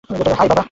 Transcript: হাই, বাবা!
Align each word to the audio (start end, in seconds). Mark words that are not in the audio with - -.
হাই, 0.09 0.17
বাবা! 0.41 0.55